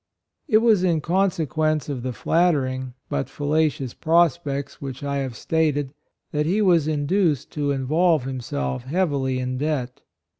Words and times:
It 0.47 0.63
was 0.63 0.83
in 0.83 0.99
consequence 0.99 1.87
of 1.87 2.01
the 2.01 2.11
flattering, 2.11 2.95
but 3.07 3.29
fallacious 3.29 3.93
prospects 3.93 4.81
which 4.81 5.03
I 5.03 5.17
have 5.17 5.35
stated, 5.35 5.93
that 6.31 6.47
he 6.47 6.59
was 6.59 6.87
induced 6.87 7.51
to 7.51 7.69
involve 7.69 8.23
himself 8.23 8.85
heavily 8.85 9.37
in 9.37 9.59
debt. 9.59 10.01